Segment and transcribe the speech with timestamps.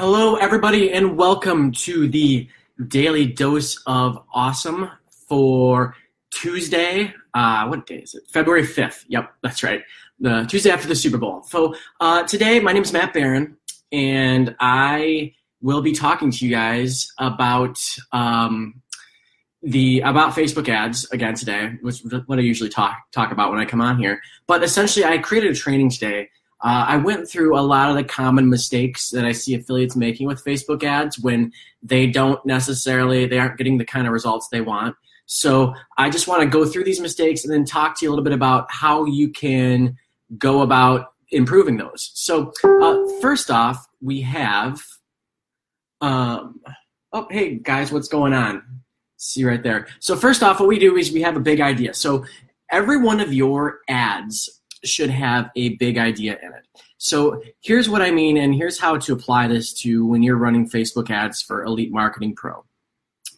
[0.00, 2.48] Hello, everybody, and welcome to the
[2.88, 4.90] Daily Dose of Awesome
[5.28, 5.94] for
[6.30, 7.12] Tuesday.
[7.34, 8.22] Uh, what day is it?
[8.32, 9.04] February 5th.
[9.08, 9.82] Yep, that's right.
[10.18, 11.42] The Tuesday after the Super Bowl.
[11.42, 13.58] So uh, today, my name is Matt Barron,
[13.92, 17.78] and I will be talking to you guys about
[18.10, 18.80] um,
[19.62, 23.60] the about Facebook ads again today, which is what I usually talk talk about when
[23.60, 24.22] I come on here.
[24.46, 26.30] But essentially, I created a training today
[26.62, 30.26] uh, I went through a lot of the common mistakes that I see affiliates making
[30.26, 31.52] with Facebook ads when
[31.82, 34.94] they don't necessarily they aren't getting the kind of results they want.
[35.24, 38.12] So I just want to go through these mistakes and then talk to you a
[38.12, 39.96] little bit about how you can
[40.36, 42.10] go about improving those.
[42.14, 44.82] So uh, first off, we have.
[46.02, 46.60] Um,
[47.12, 48.62] oh, hey guys, what's going on?
[49.16, 49.86] See right there.
[49.98, 51.94] So first off, what we do is we have a big idea.
[51.94, 52.24] So
[52.70, 56.66] every one of your ads should have a big idea in it.
[56.98, 60.68] So here's what I mean, and here's how to apply this to when you're running
[60.68, 62.64] Facebook ads for Elite Marketing Pro.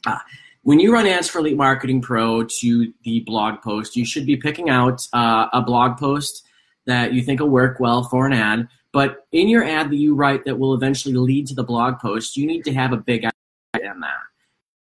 [0.07, 0.19] Uh,
[0.63, 4.37] when you run ads for Elite Marketing Pro to the blog post, you should be
[4.37, 6.45] picking out uh, a blog post
[6.87, 8.69] that you think will work well for an ad.
[8.93, 12.37] But in your ad that you write that will eventually lead to the blog post,
[12.37, 14.21] you need to have a big idea in that.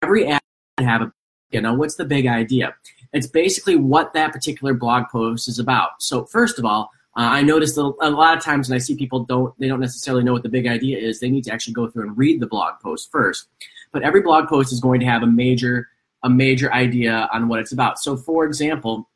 [0.03, 0.41] Every ad
[0.78, 1.12] have a
[1.50, 2.75] you know what's the big idea
[3.12, 6.02] it's basically what that particular blog post is about.
[6.02, 9.24] So first of all, uh, I noticed a, lot of times when I see people
[9.24, 11.20] don't they don't necessarily know what the big idea is.
[11.20, 13.48] They need to actually go through and read the blog post first.
[13.92, 15.88] But every blog post is going to have a major
[16.22, 17.98] a major idea on what it's about.
[17.98, 19.10] So for example,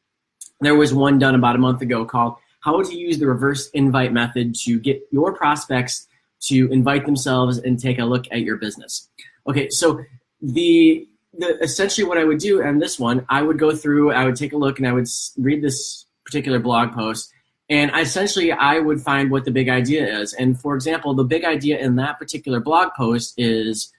[0.60, 4.12] there was one done about a month ago called how to use the reverse invite
[4.12, 6.06] method to get your prospects
[6.40, 9.08] to invite themselves and take a look at your business.
[9.46, 10.02] Okay, so
[10.42, 11.08] the
[11.38, 14.36] the, essentially what I would do and this one, I would go through, I would
[14.36, 17.32] take a look, and I would read this particular blog post,
[17.68, 20.32] and essentially I would find what the big idea is.
[20.34, 23.92] And for example, the big idea in that particular blog post is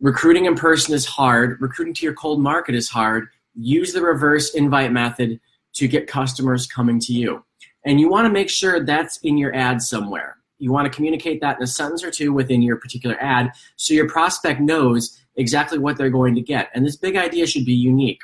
[0.00, 3.28] recruiting in person is hard, recruiting to your cold market is hard.
[3.54, 5.40] Use the reverse invite method
[5.74, 7.44] to get customers coming to you.
[7.84, 10.38] And you want to make sure that's in your ad somewhere.
[10.58, 13.92] You want to communicate that in a sentence or two within your particular ad so
[13.92, 16.70] your prospect knows exactly what they're going to get.
[16.74, 18.20] And this big idea should be unique.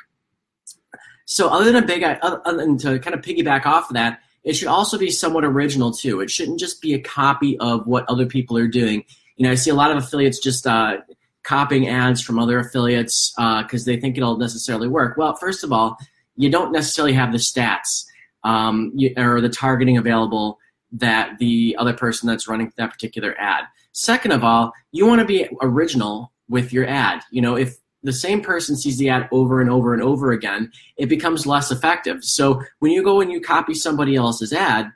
[1.25, 4.53] So other than a big, other than to kind of piggyback off of that, it
[4.53, 6.19] should also be somewhat original too.
[6.19, 9.03] It shouldn't just be a copy of what other people are doing.
[9.37, 10.97] You know, I see a lot of affiliates just uh,
[11.43, 15.17] copying ads from other affiliates because uh, they think it'll necessarily work.
[15.17, 15.97] Well, first of all,
[16.35, 18.05] you don't necessarily have the stats
[18.43, 20.59] um, you, or the targeting available
[20.91, 23.65] that the other person that's running that particular ad.
[23.93, 27.21] Second of all, you want to be original with your ad.
[27.31, 30.71] You know, if the same person sees the ad over and over and over again,
[30.97, 32.23] it becomes less effective.
[32.23, 34.91] So when you go and you copy somebody else's ad,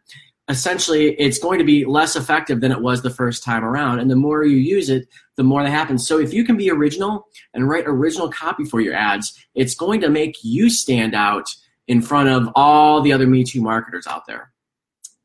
[0.48, 4.00] essentially it's going to be less effective than it was the first time around.
[4.00, 5.08] And the more you use it,
[5.38, 6.08] the more that happens.
[6.08, 10.02] So if you can be original and write original copy for your ads, it's going
[10.02, 11.48] to make you stand out
[11.88, 14.52] in front of all the other Me Too marketers out there.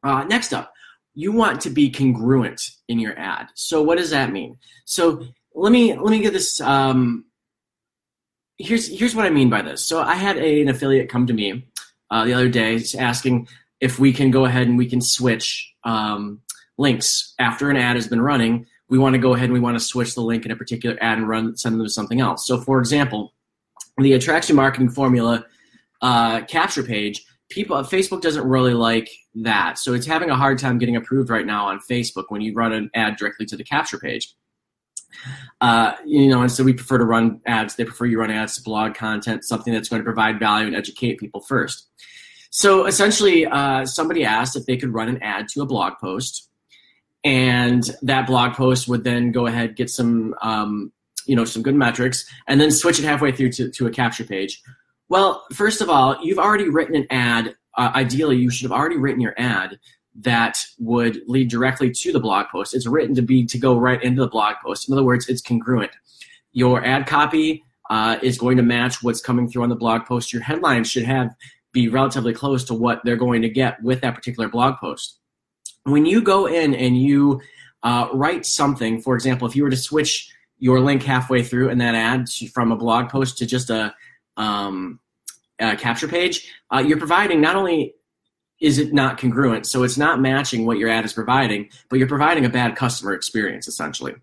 [0.03, 0.73] Uh, next up,
[1.15, 3.49] you want to be congruent in your ad.
[3.55, 4.57] So what does that mean?
[4.85, 5.25] So
[5.61, 6.61] let me let me get this.
[6.61, 7.27] Um,
[8.59, 9.85] here's here's what I mean by this.
[9.85, 11.67] So I had a, an affiliate come to me
[12.11, 13.49] uh, the other day asking
[13.81, 16.41] if we can go ahead and we can switch um,
[16.79, 18.67] links after an ad has been running.
[18.89, 20.97] We want to go ahead and we want to switch the link in a particular
[21.01, 22.47] ad and run send them to something else.
[22.47, 23.35] So for example,
[23.99, 25.45] the attraction marketing formula
[26.01, 29.79] uh, capture page people Facebook doesn't really like that.
[29.79, 32.73] So it's having a hard time getting approved right now on Facebook when you run
[32.73, 34.35] an ad directly to the capture page.
[35.61, 37.77] Uh, you know, and so we prefer to run ads.
[37.77, 40.77] They prefer you run ads to blog content, something that's going to provide value and
[40.77, 41.89] educate people first.
[42.51, 46.49] So essentially, uh, somebody asked if they could run an ad to a blog post,
[47.23, 50.93] and that blog post would then go ahead get some, um,
[51.27, 54.25] you know, some good metrics, and then switch it halfway through to, to a capture
[54.25, 54.63] page.
[55.09, 57.55] Well, first of all, you've already written an ad.
[57.77, 59.79] Uh, ideally, you should have already written your ad
[60.23, 62.75] that would lead directly to the blog post.
[62.75, 64.89] It's written to be to go right into the blog post.
[64.89, 65.93] In other words, it's congruent.
[66.53, 70.33] Your ad copy uh, is going to match what's coming through on the blog post.
[70.33, 71.35] Your headline should have
[71.73, 75.19] be relatively close to what they're going to get with that particular blog post.
[75.85, 77.41] When you go in and you
[77.83, 81.79] uh, write something, for example, if you were to switch your link halfway through in
[81.79, 83.95] that ad from a blog post to just a,
[84.37, 85.01] um,
[85.59, 87.95] a capture page, uh, you're providing not only
[88.61, 89.67] is it not congruent?
[89.67, 93.15] So it's not matching what your ad is providing, but you're providing a bad customer
[93.15, 94.15] experience essentially.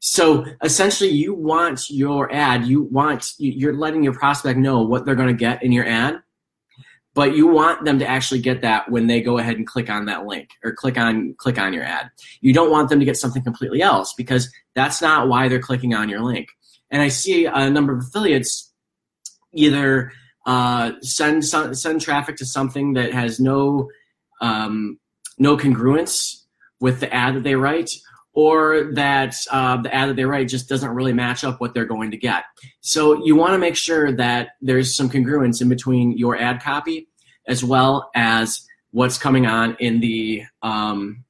[0.00, 5.14] So essentially, you want your ad, you want you're letting your prospect know what they're
[5.14, 6.20] going to get in your ad,
[7.14, 10.04] but you want them to actually get that when they go ahead and click on
[10.04, 12.10] that link or click on click on your ad.
[12.42, 15.94] You don't want them to get something completely else because that's not why they're clicking
[15.94, 16.48] on your link.
[16.90, 18.70] And I see a number of affiliates
[19.52, 20.12] either
[20.46, 23.90] uh, send send traffic to something that has no
[24.40, 24.98] um,
[25.38, 26.42] no congruence
[26.80, 27.90] with the ad that they write,
[28.32, 31.84] or that uh, the ad that they write just doesn't really match up what they're
[31.84, 32.44] going to get.
[32.80, 37.08] So you want to make sure that there's some congruence in between your ad copy
[37.48, 41.24] as well as what's coming on in the um,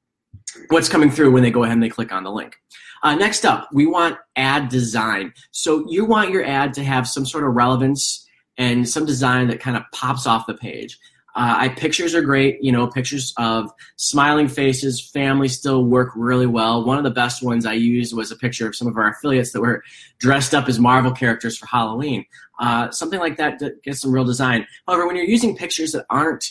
[0.69, 2.57] what's coming through when they go ahead and they click on the link.
[3.03, 5.33] Uh, next up, we want ad design.
[5.53, 8.25] So you want your ad to have some sort of relevance
[8.58, 10.99] and some design that kind of pops off the page.
[11.37, 12.56] Uh, I pictures are great.
[12.62, 16.82] You know, pictures of smiling faces, family still work really well.
[16.82, 19.53] One of the best ones I used was a picture of some of our affiliates
[19.53, 19.85] that were
[20.19, 22.25] dressed up as Marvel characters for Halloween.
[22.58, 24.67] Uh, something like that gets some real design.
[24.87, 26.50] However, when you're using pictures that aren't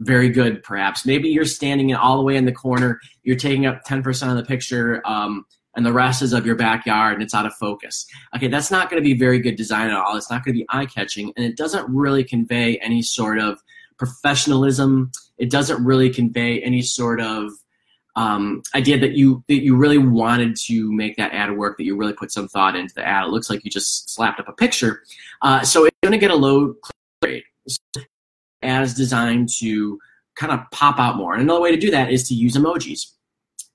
[0.00, 3.86] very good, perhaps maybe you're standing all the way in the corner, you're taking up
[3.86, 5.00] 10% of the picture.
[5.06, 8.06] Um, and the rest is of your backyard and it's out of focus.
[8.34, 10.16] Okay, that's not going to be very good design at all.
[10.16, 13.62] It's not going to be eye catching and it doesn't really convey any sort of
[13.98, 15.12] professionalism.
[15.38, 17.52] It doesn't really convey any sort of
[18.16, 21.96] um, idea that you that you really wanted to make that ad work, that you
[21.96, 23.26] really put some thought into the ad.
[23.26, 25.02] It looks like you just slapped up a picture.
[25.42, 27.44] Uh, so it's going to get a low click rate.
[28.62, 29.98] As designed to
[30.36, 31.34] kind of pop out more.
[31.34, 33.06] And another way to do that is to use emojis.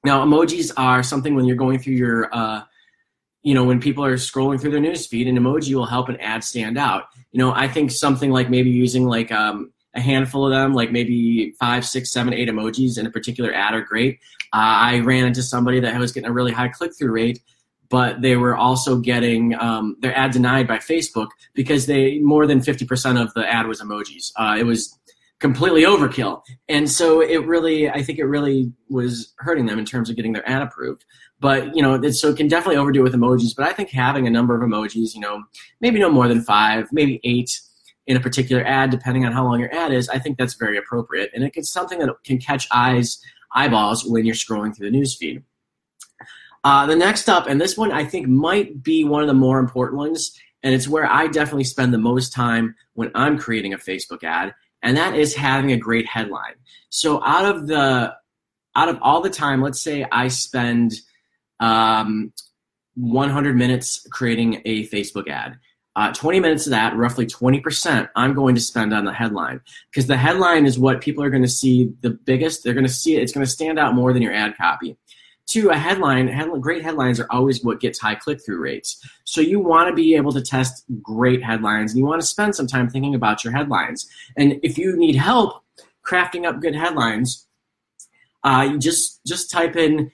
[0.04, 2.64] Now, emojis are something when you're going through your, uh,
[3.44, 6.18] you know, when people are scrolling through their news feed, an emoji will help an
[6.18, 7.04] ad stand out.
[7.32, 10.92] You know, I think something like maybe using like um, a handful of them, like
[10.92, 14.20] maybe five, six, seven, eight emojis in a particular ad are great.
[14.54, 17.40] Uh, I ran into somebody that was getting a really high click through rate,
[17.90, 22.60] but they were also getting um, their ad denied by Facebook because they more than
[22.60, 24.32] 50% of the ad was emojis.
[24.36, 24.98] Uh, it was
[25.42, 26.44] completely overkill.
[26.70, 30.34] And so it really, I think it really was hurting them in terms of getting
[30.34, 31.04] their ad approved.
[31.40, 33.56] But, you know, so it can definitely overdo it with emojis.
[33.58, 35.44] But I think having a number of emojis, you know,
[35.82, 37.60] maybe no more than five, maybe eight
[38.06, 40.78] in a particular ad, depending on how long your ad is, I think that's very
[40.78, 41.32] appropriate.
[41.34, 43.20] And it's something that can catch eyes,
[43.54, 45.44] eyeballs when you're scrolling through the news feed.
[46.64, 49.58] Uh, the next up, and this one I think might be one of the more
[49.58, 53.80] important ones, and it's where I definitely spend the most time when I'm creating a
[53.80, 56.56] Facebook ad, and that is having a great headline.
[56.90, 58.14] So out of the
[58.76, 60.94] out of all the time, let's say I spend
[61.60, 62.34] um,
[62.96, 65.58] 100 minutes creating a Facebook ad.
[65.94, 69.60] Uh, 20 minutes of that, roughly 20%, I'm going to spend on the headline
[69.92, 72.64] because the headline is what people are going to see the biggest.
[72.64, 73.24] They're going to see it.
[73.24, 74.98] It's going to stand out more than your ad copy.
[75.48, 79.06] Two, a headline, headline, great headlines are always what gets high click through rates.
[79.26, 82.56] So you want to be able to test great headlines and you want to spend
[82.56, 84.10] some time thinking about your headlines.
[84.38, 85.64] And if you need help
[86.06, 87.48] crafting up good headlines,
[88.44, 90.12] uh, you just just type in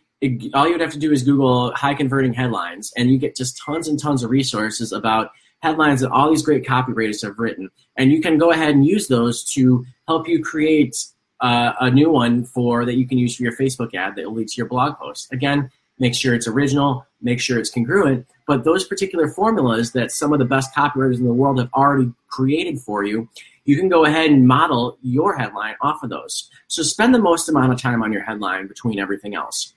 [0.54, 3.62] all you would have to do is Google high converting headlines, and you get just
[3.64, 7.70] tons and tons of resources about headlines that all these great copywriters have written.
[7.98, 10.98] And you can go ahead and use those to help you create
[11.42, 14.34] uh, a new one for that you can use for your Facebook ad that will
[14.34, 15.32] lead to your blog post.
[15.32, 15.70] Again,
[16.00, 18.26] make sure it's original, make sure it's congruent.
[18.48, 22.12] But those particular formulas that some of the best copywriters in the world have already
[22.28, 23.30] created for you,
[23.66, 26.50] you can go ahead and model your headline off of those.
[26.68, 29.74] So spend the most amount of time on your headline between everything else.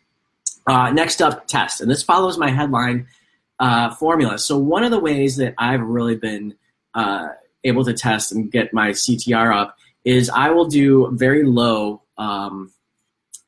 [0.66, 1.80] Uh, next up, test.
[1.80, 3.08] And this follows my headline
[3.58, 4.38] uh, formula.
[4.38, 6.54] So one of the ways that I've really been
[6.94, 7.28] uh,
[7.64, 12.72] able to test and get my CTR up is I will do very low, um,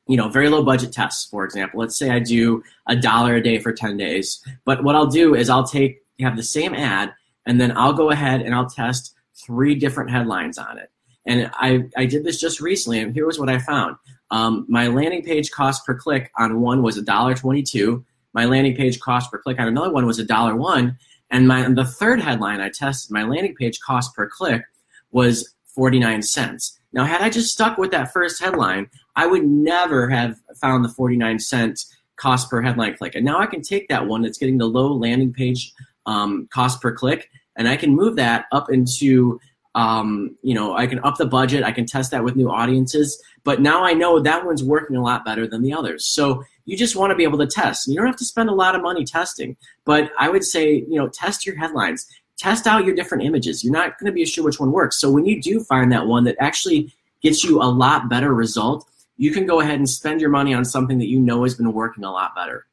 [0.07, 1.25] you know, very low budget tests.
[1.29, 4.43] For example, let's say I do a dollar a day for 10 days.
[4.65, 7.13] But what I'll do is I'll take have the same ad
[7.45, 10.89] and then I'll go ahead and I'll test three different headlines on it.
[11.25, 13.95] And I, I did this just recently, and here was what I found.
[14.29, 18.03] Um, my landing page cost per click on one was $1.22.
[18.33, 20.97] My landing page cost per click on another one was $1.01.
[21.29, 24.63] And my the third headline I tested, my landing page cost per click
[25.11, 26.79] was 49 cents.
[26.93, 30.89] Now, had I just stuck with that first headline, I would never have found the
[30.89, 31.83] 49 cent
[32.15, 33.15] cost per headline click.
[33.15, 35.73] And now I can take that one that's getting the low landing page
[36.05, 39.39] um, cost per click, and I can move that up into,
[39.75, 41.63] um, you know, I can up the budget.
[41.63, 43.21] I can test that with new audiences.
[43.43, 46.05] But now I know that one's working a lot better than the others.
[46.05, 47.87] So you just want to be able to test.
[47.87, 50.95] You don't have to spend a lot of money testing, but I would say, you
[50.95, 52.07] know, test your headlines
[52.43, 53.63] test out your different images.
[53.63, 54.97] You're not going to be sure which one works.
[54.97, 58.85] So when you do find that one that actually gets you a lot better result,
[59.15, 61.71] you can go ahead and spend your money on something that you know has been
[61.71, 62.65] working a lot better.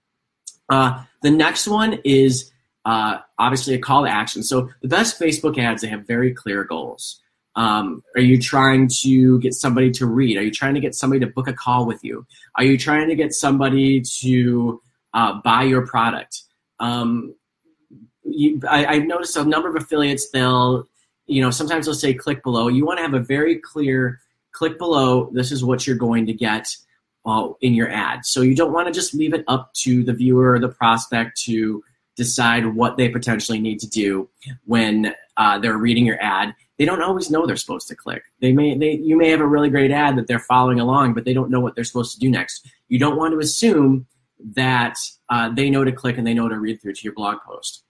[0.69, 2.50] Uh, the next one is
[2.85, 4.43] uh, obviously a call to action.
[4.43, 7.21] So the best Facebook ads, they have very clear goals.
[7.55, 10.37] Um, are you trying to get somebody to read?
[10.37, 12.27] Are you trying to get somebody to book a call with you?
[12.57, 14.83] Are you trying to get somebody to
[15.15, 16.43] uh, buy your product?
[16.81, 17.35] Um,
[18.41, 20.31] you, I, I've noticed a number of affiliates.
[20.31, 20.89] They'll,
[21.27, 22.69] you know, sometimes they'll say click below.
[22.69, 24.21] You want to have a very clear
[24.53, 25.29] click below.
[25.33, 26.75] This is what you're going to get
[27.27, 28.25] uh, in your ad.
[28.25, 31.39] So you don't want to just leave it up to the viewer or the prospect
[31.43, 31.85] to
[32.17, 34.29] decide what they potentially need to do
[34.65, 36.55] when uh, they're reading your ad.
[36.79, 38.23] They don't always know they're supposed to click.
[38.41, 41.27] They may, they, you may have a really great ad that they're following along, but
[41.27, 42.67] they don't know what they're supposed to do next.
[42.89, 44.07] You don't want to assume
[44.55, 44.97] that
[45.29, 47.85] uh, they know to click and they know to read through to your blog post.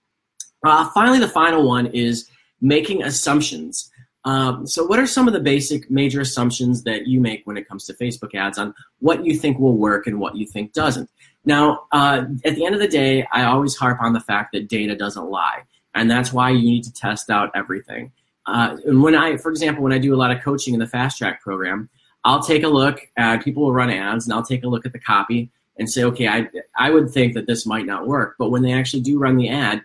[0.64, 2.28] Uh, finally, the final one is
[2.60, 3.90] making assumptions.
[4.24, 7.66] Um, so, what are some of the basic major assumptions that you make when it
[7.66, 11.08] comes to Facebook ads on what you think will work and what you think doesn't?
[11.44, 14.68] Now, uh, at the end of the day, I always harp on the fact that
[14.68, 15.62] data doesn't lie,
[15.94, 18.12] and that's why you need to test out everything.
[18.46, 20.86] Uh, and when I, for example, when I do a lot of coaching in the
[20.86, 21.88] Fast Track program,
[22.24, 24.92] I'll take a look at people will run ads, and I'll take a look at
[24.92, 28.50] the copy and say, okay, I I would think that this might not work, but
[28.50, 29.82] when they actually do run the ad,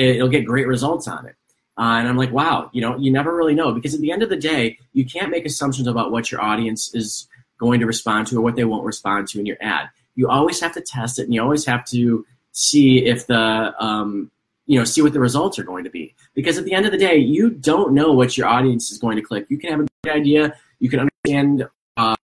[0.00, 1.36] it'll get great results on it.
[1.78, 4.22] Uh, and I'm like, wow, you know, you never really know because at the end
[4.22, 7.26] of the day, you can't make assumptions about what your audience is
[7.58, 9.88] going to respond to or what they won't respond to in your ad.
[10.14, 14.30] You always have to test it, and you always have to see if the um,
[14.66, 16.14] you know see what the results are going to be.
[16.34, 19.16] Because at the end of the day, you don't know what your audience is going
[19.16, 19.46] to click.
[19.48, 21.66] You can have a good idea, you can understand
[21.96, 22.16] uh,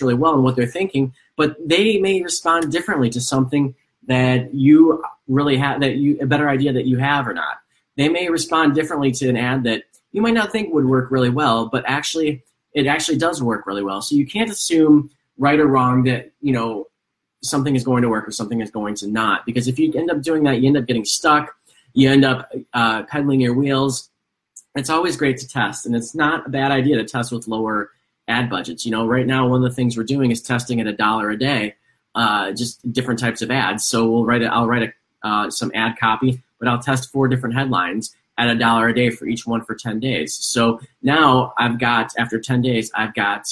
[0.00, 3.74] really well and what they're thinking, but they may respond differently to something
[4.06, 7.58] that you really have that you a better idea that you have or not
[7.96, 11.30] they may respond differently to an ad that you might not think would work really
[11.30, 12.42] well, but actually
[12.72, 14.02] it actually does work really well.
[14.02, 16.86] So you can't assume right or wrong that, you know,
[17.42, 19.46] something is going to work or something is going to not.
[19.46, 21.54] Because if you end up doing that, you end up getting stuck.
[21.92, 24.10] You end up uh, pedaling your wheels.
[24.74, 27.92] It's always great to test, and it's not a bad idea to test with lower
[28.26, 28.84] ad budgets.
[28.84, 31.30] You know, right now one of the things we're doing is testing at a dollar
[31.30, 31.76] a day,
[32.14, 33.86] uh, just different types of ads.
[33.86, 34.42] So we'll write.
[34.42, 38.48] A, I'll write a, uh, some ad copy but I'll test four different headlines at
[38.48, 40.34] a dollar a day for each one for 10 days.
[40.34, 43.46] So now I've got, after 10 days, I've got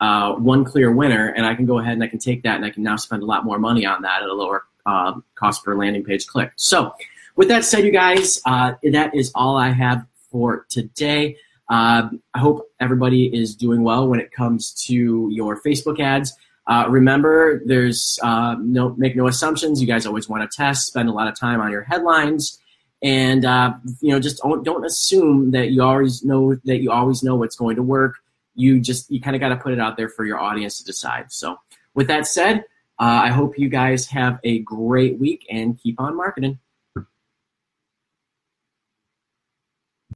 [0.00, 2.64] uh, one clear winner, and I can go ahead and I can take that and
[2.64, 5.64] I can now spend a lot more money on that at a lower uh, cost
[5.64, 6.52] per landing page click.
[6.56, 6.94] So,
[7.36, 11.36] with that said, you guys, uh, that is all I have for today.
[11.70, 16.32] Uh, I hope everybody is doing well when it comes to your Facebook ads.
[16.68, 19.80] Uh, remember, there's uh, no make no assumptions.
[19.80, 22.60] You guys always want to test, spend a lot of time on your headlines,
[23.02, 27.22] and uh, you know just don't, don't assume that you always know that you always
[27.22, 28.16] know what's going to work.
[28.54, 30.84] You just you kind of got to put it out there for your audience to
[30.84, 31.32] decide.
[31.32, 31.58] So,
[31.94, 32.58] with that said,
[33.00, 36.58] uh, I hope you guys have a great week and keep on marketing.